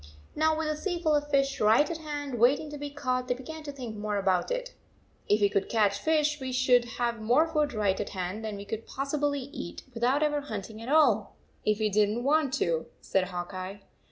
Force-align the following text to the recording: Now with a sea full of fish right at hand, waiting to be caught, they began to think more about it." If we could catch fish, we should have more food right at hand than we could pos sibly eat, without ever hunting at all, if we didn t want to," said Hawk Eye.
Now 0.35 0.57
with 0.57 0.67
a 0.67 0.75
sea 0.75 0.99
full 0.99 1.13
of 1.15 1.29
fish 1.29 1.59
right 1.61 1.87
at 1.87 1.99
hand, 1.99 2.39
waiting 2.39 2.71
to 2.71 2.77
be 2.79 2.89
caught, 2.89 3.27
they 3.27 3.35
began 3.35 3.61
to 3.61 3.71
think 3.71 3.95
more 3.95 4.17
about 4.17 4.49
it." 4.49 4.73
If 5.29 5.41
we 5.41 5.47
could 5.47 5.69
catch 5.69 5.99
fish, 5.99 6.39
we 6.41 6.51
should 6.51 6.85
have 6.97 7.21
more 7.21 7.45
food 7.47 7.71
right 7.71 7.99
at 7.99 8.09
hand 8.09 8.43
than 8.43 8.55
we 8.57 8.65
could 8.65 8.87
pos 8.87 9.11
sibly 9.11 9.41
eat, 9.53 9.83
without 9.93 10.23
ever 10.23 10.41
hunting 10.41 10.81
at 10.81 10.89
all, 10.89 11.35
if 11.65 11.77
we 11.77 11.89
didn 11.91 12.15
t 12.15 12.21
want 12.21 12.51
to," 12.55 12.87
said 12.99 13.25
Hawk 13.25 13.53
Eye. 13.53 13.83